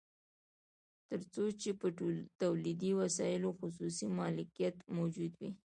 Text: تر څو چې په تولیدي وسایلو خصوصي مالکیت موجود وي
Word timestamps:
تر 1.07 1.21
څو 1.33 1.43
چې 1.61 1.69
په 1.81 1.87
تولیدي 2.41 2.91
وسایلو 3.01 3.49
خصوصي 3.59 4.05
مالکیت 4.19 4.75
موجود 4.97 5.31
وي 5.39 5.51